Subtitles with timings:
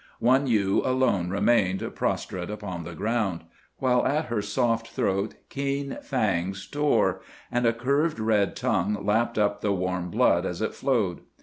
[0.19, 3.43] One ewe alone remained, prostrate upon the ground,
[3.77, 9.61] while at her soft throat keen fangs tore, and a curved red tongue lapped up
[9.61, 11.21] the warm blood as it flowed.